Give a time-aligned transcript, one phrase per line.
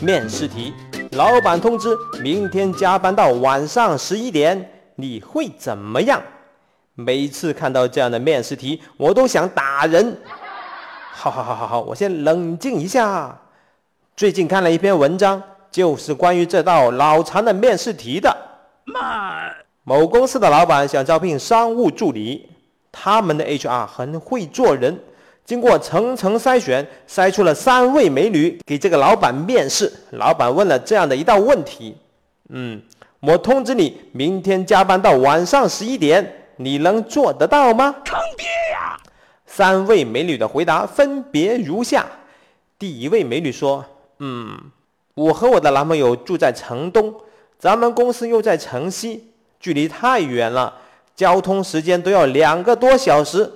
[0.00, 0.72] 面试题，
[1.12, 6.22] 老板通知明天加班到晚上十一点，你会怎么样？
[6.94, 10.16] 每次看到这样的面试题，我都想打人。
[11.10, 13.36] 好好好好好，我先冷静一下。
[14.16, 18.36] 最近看了一篇文章，就是关于这道脑残的面试题的。
[18.84, 19.50] 妈，
[19.82, 22.48] 某公司的老板想招聘商务助理，
[22.92, 24.96] 他们的 HR 很会做人。
[25.48, 29.90] 经过层层筛选，筛出了三位美女给这个老板面试。
[30.10, 31.96] 老板问了这样的一道问题：
[32.50, 32.82] 嗯，
[33.20, 37.96] 我通知你明天加班到晚上十一点，你能做得到吗？
[38.04, 38.94] 坑爹呀！
[39.46, 42.04] 三位美女的回答分别如下：
[42.78, 43.82] 第一位美女说：
[44.18, 44.54] 嗯，
[45.14, 47.14] 我和我的男朋友住在城东，
[47.58, 50.74] 咱们公司又在城西，距离太远了，
[51.16, 53.50] 交通时间都要两个多小时。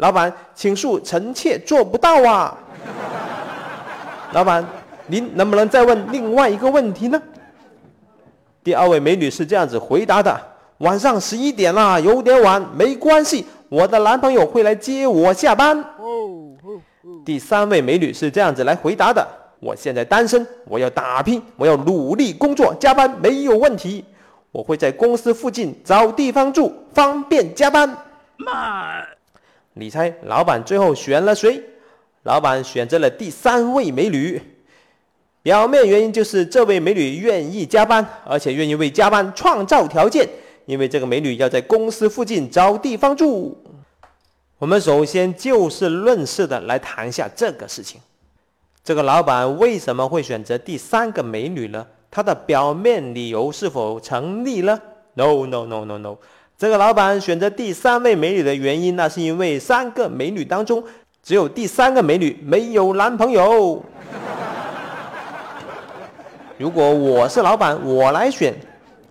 [0.00, 2.56] 老板，请恕臣妾做不到啊！
[4.32, 4.66] 老板，
[5.06, 7.20] 您能不能再问另外一个问题呢？
[8.64, 10.40] 第二位美女是这样子回答的：
[10.78, 15.84] 晚上十一点了，有点晚，没关系，我的男朋友会来接我下班。
[17.24, 19.26] 第三位美女是这样子来回答的：
[19.60, 24.02] 我现在单身，我要打拼，我要努力工作，加班没有问题，
[24.50, 27.94] 我会在公司附近找地方住，方便加班。
[28.38, 29.02] 妈。
[29.74, 31.62] 你猜老板最后选了谁？
[32.24, 34.40] 老板选择了第三位美女。
[35.42, 40.28] 表面原因就是这位美女愿意加班，而且愿意为加班创造条件，
[40.66, 43.56] 因为这个美女要在公司附近找地方住。
[44.58, 47.98] 我们首先就事论事的来谈一下这个事情。
[48.84, 51.86] 这个老板为什么会选择第三个美女呢？
[52.10, 54.78] 他的表面理由是否成立呢
[55.14, 56.18] ？No no no no no。
[56.60, 60.84] 这个老板选择第三位美女的原因，那是因为三个美女当中，
[61.22, 63.82] 只有第三个美女没有男朋友。
[66.58, 68.54] 如果我是老板，我来选，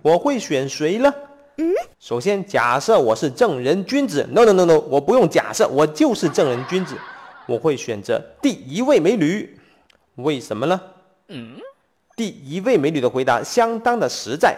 [0.00, 1.12] 我会选谁呢？
[1.58, 6.96] 嗯，首先假设我是正人君子，no no no no，我不用假设，我就是正人君子，
[7.46, 9.54] 我会选择第一位美女。
[10.14, 10.80] 为什么呢？
[11.28, 11.56] 嗯，
[12.16, 14.56] 第一位美女的回答相当的实在。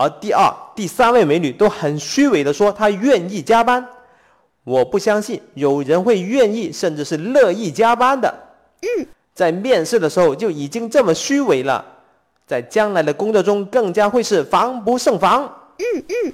[0.00, 3.86] 而第二、第三位美女都很虚伪的说她愿意加班，
[4.64, 8.34] 我不相信有人会愿意甚至是乐意加班的。
[8.80, 11.84] 嗯，在面试的时候就已经这么虚伪了，
[12.46, 15.42] 在将来的工作中更加会是防不胜防。
[15.76, 16.32] 嗯嗯。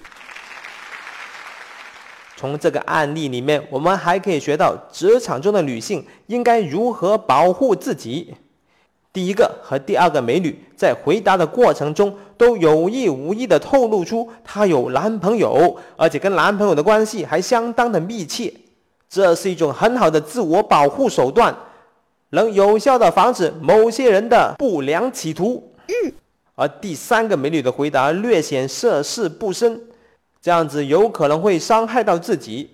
[2.36, 8.32] 从这个案例里面，我们还可以学到职场中的女性应该如何保护自己。
[9.16, 18.52] 第一个和第二个美女在回答的过程中都有意无意的透露出她有男朋友，而且跟男朋友的关系还相当的密切，
[19.08, 21.56] 这是一种很好的自我保护手段，
[22.28, 25.72] 能有效的防止某些人的不良企图。
[25.86, 26.12] 嗯，
[26.54, 29.80] 而第三个美女的回答略显涉世不深，
[30.42, 32.68] 这样子有可能会伤害到自己。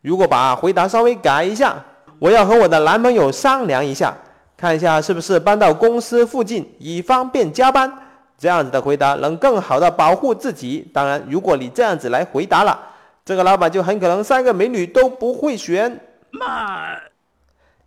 [0.00, 1.84] 如果把回答稍微改一下，
[2.18, 4.12] 我要和我的男朋友商量一下。
[4.56, 7.92] 看一下是不是搬到公司附近，以方便加班。
[8.36, 10.86] 这样子的回答能更好的保护自己。
[10.92, 12.78] 当然，如果你这样子来回答了，
[13.24, 16.00] 这个老板就很可能三个美女都不会选。
[16.30, 16.96] 妈，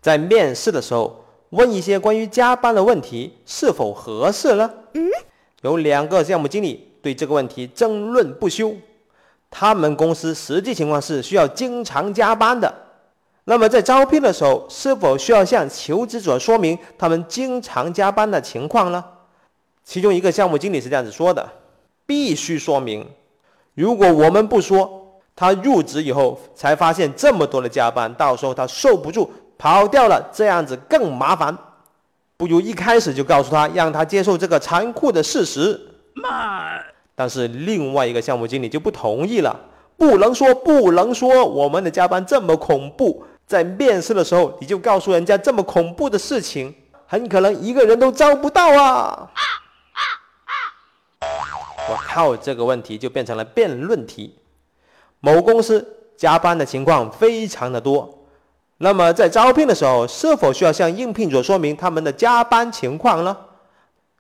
[0.02, 4.72] 在面试的时候问一些关于加班的问题是否合适呢？
[4.94, 5.06] 嗯，
[5.62, 8.74] 有两个项目经理对这个问题争论不休。
[9.52, 12.74] 他们公司实际情况是需要经常加班的。
[13.50, 19.02] 那么在招聘的时候，是否需要向求职者说明他们经常加班的情况呢？
[19.86, 21.48] 其中一个项目经理是这样子说的
[22.06, 23.08] ：“必须说明，
[23.74, 31.58] 如果我们不说，他入职以后才发现这么多的加班，到时候他受不住跑掉了，这样子更麻烦。
[32.36, 35.80] 不如一开始就告诉他，让他接受这个残酷的事实。”
[36.22, 36.82] 嘛！
[37.16, 39.58] 但是另外一个项目经理就不同意了，
[39.96, 43.24] 不能说，不能说，我们的加班这么恐怖。
[43.48, 46.76] 在面试的时候，你就告诉人家这么恐怖的事情，
[47.08, 49.32] 很可能一个人都招不到啊！
[51.90, 54.38] 我靠，这个问题就变成了辩论题。
[55.22, 58.28] 某公司加班的情况非常的多，
[58.80, 63.38] 那么在招聘的时候，是否需要向应聘者说明他们的加班情况呢？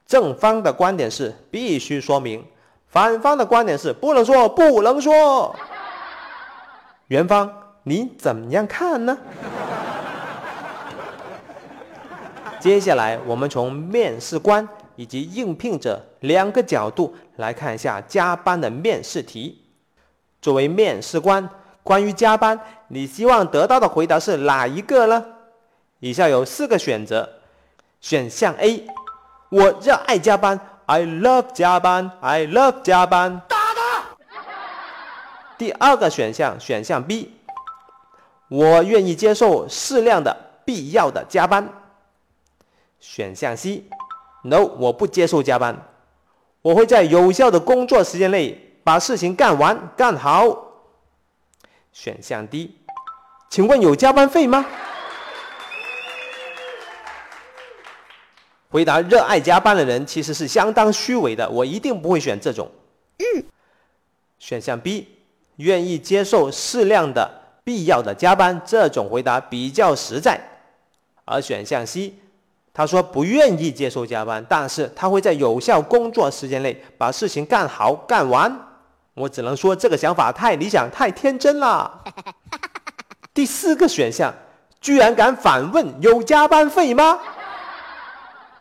[0.06, 2.46] 正方的观点是必须说明，
[2.88, 5.54] 反方的观点是不能说，不能说。
[7.08, 7.67] 元方。
[7.88, 9.18] 你怎么样看呢？
[12.60, 14.68] 接下来，我们从面试官
[14.98, 19.64] 以及应聘者两个角度来看一下加班的面试题。
[20.42, 21.48] 作为面试官，
[21.82, 25.24] 关于加班，你希望得到的回答是哪一个呢？
[26.02, 27.30] 以下有四个选择：
[28.02, 28.86] 选项 A，
[29.48, 33.42] 我热爱加班，I love 加班，I love 加班。
[33.48, 34.04] 打他！
[35.58, 37.37] 第二个选项，选项 B，
[38.50, 40.36] 我愿意接受适量的
[40.66, 41.68] 必要的加班。
[43.00, 45.88] 选项 C，No，我不接受加班，
[46.62, 50.66] 我会在有效的工作时间内把事情干完干好。
[51.94, 52.76] 选项 D，
[53.50, 54.66] 请问有加班费吗？
[58.70, 62.70] 回答热爱加班的人其实是相当虚伪的，我一定不会选这种。
[63.18, 63.44] 嗯。
[64.40, 65.08] 选项 B，
[65.56, 70.40] 愿意接受适量的必要的加班，这种回答比较实在。
[71.26, 72.14] 而选项 C，
[72.74, 78.58] 他说不愿意接受加班，但是他会在有效工作时间内把事情干好干完。
[79.16, 82.06] 我只能说这个想法太理想、太天真了。
[83.36, 84.34] 第四个选项，
[84.80, 87.20] 居然敢反问有加班费吗？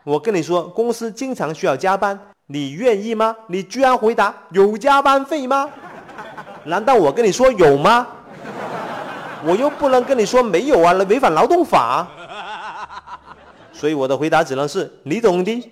[0.03, 2.19] 我跟你说，公司经常需要加班，
[2.49, 3.37] 你愿意吗？
[3.47, 5.71] 你居然回答有加班费吗？
[6.65, 8.09] 难道我跟你说有吗？
[9.47, 12.07] 我又不能跟你说没有啊，那违反劳动法。
[13.73, 15.71] 所以我的回答只能是你懂的。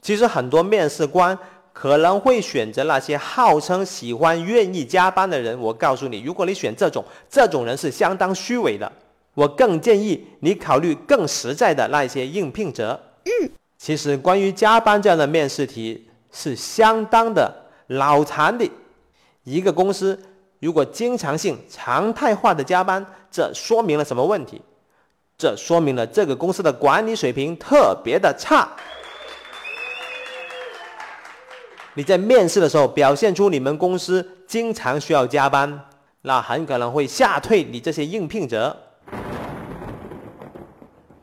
[0.00, 1.36] 其实很多面试官
[1.72, 5.58] 可能会选择那些号称喜欢、愿意加班的人。
[5.60, 8.90] 我告诉你，如果你选这种，这种人是相当虚伪的。
[9.34, 12.98] 我更建议你考虑更实在的那些应聘者。
[13.24, 17.54] 嗯，其实关于加班这样的面试题是相当的
[17.88, 18.68] 脑残的。
[19.44, 20.18] 一个公司
[20.60, 24.60] 如果经常性、常态化的加班，这说明了什么问题？
[25.38, 28.68] 这说明了这个公司的管理水平特别的差。
[31.94, 35.80] 你在面试的时候表现出你们公司经常需要加班，
[36.22, 38.76] 那很可能会吓退你这些应聘者。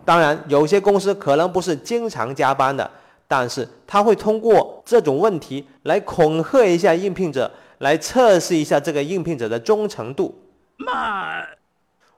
[0.04, 2.90] 当然，有些公司可能不是经常加班的，
[3.28, 10.40] 但是他会通过这种问题来恐吓一下应聘者，来测试一下这个应聘者的忠诚度。
[10.78, 11.44] 妈！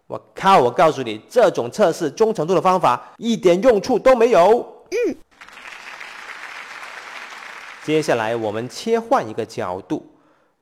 [0.08, 0.60] 我靠！
[0.60, 4.86] 我告诉你，这种测试忠诚度的方法一点用处都没有。
[4.90, 5.16] 嗯。
[7.84, 10.06] 接下来我们切换一个角度，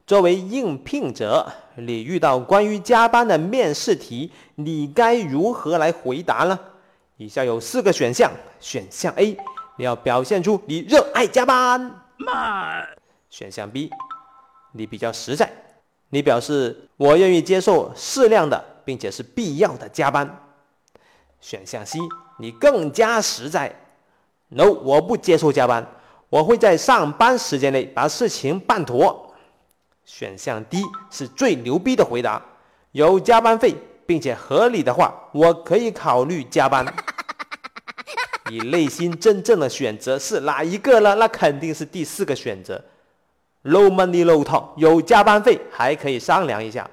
[0.05, 6.59] 作为应聘者，你遇到关于加班的面试题，你该如何来回答呢？
[7.17, 9.37] 以下有四个选项，选项 A，
[9.77, 11.89] 你要表现出你热爱加班。
[13.29, 13.89] 选项 B，
[14.77, 15.51] 你比较实在，
[16.09, 20.47] 你表示我愿意接受适量的，并且是必要的加班。
[21.41, 21.99] 选项 C，
[22.39, 23.75] 你更加实在
[24.49, 25.85] ，No，我不接受加班，
[26.29, 29.33] 我会在上班时间内把事情办妥。
[30.05, 32.41] 选项 D 是最牛逼的回答，
[32.91, 33.75] 有加班费。
[34.07, 36.85] 并且合理的话，我可以考虑加班。
[38.49, 41.13] 你内心真正的选择是哪一个呢？
[41.15, 42.81] 那肯定是第四个选择。
[43.63, 46.89] Low money, low talk，有加班费还可以商量一下。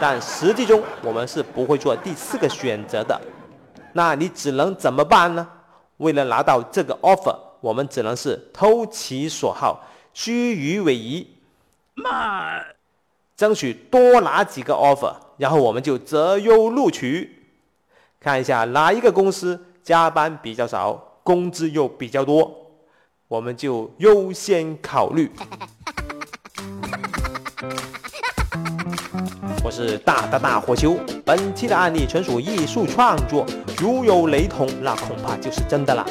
[0.00, 3.20] 但实际中我们是不会做第四个选择的。
[3.92, 5.46] 那你只能怎么办呢？
[5.96, 9.84] 为了拿到这个 offer，我们只能是投其所好，
[10.14, 11.26] 虚与委蛇，
[12.02, 12.60] 妈，
[13.36, 15.12] 争取多拿几个 offer。
[15.36, 17.48] 然后我们就择优录取，
[18.20, 22.67] 看一下哪一个公司加班比较少，工资又比较多，
[23.28, 25.30] 我们就优先考虑。
[29.62, 33.44] 我是大大大火球，本期的案例纯属艺术创作，
[33.78, 36.06] 如有雷同，那恐怕就是真的了。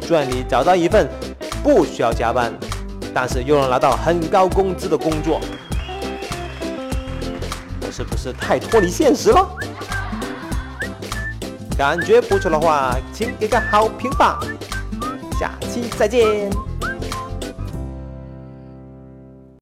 [0.00, 1.08] 祝愿你找到一份
[1.64, 2.52] 不需要加班。
[3.14, 5.38] 但是又能拿到很高工资的工作，
[7.82, 9.46] 我是不是太脱离现实了？
[11.76, 14.38] 感觉不错的话，请给个好评吧！
[15.40, 16.50] 下期再见。